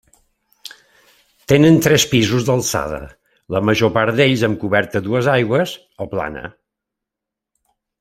[1.53, 3.01] Tenen tres pisos d'alçada,
[3.57, 6.47] la major part d'ells amb coberta a dues aigües o plana.